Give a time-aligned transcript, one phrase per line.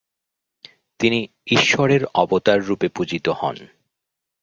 [0.99, 1.19] তিনি
[1.47, 3.57] ঈশ্বরের অবতাররূপে পূজিত হন।